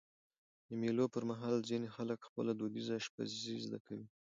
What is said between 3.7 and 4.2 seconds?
کوي.